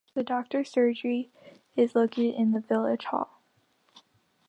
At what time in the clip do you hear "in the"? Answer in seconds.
2.33-2.59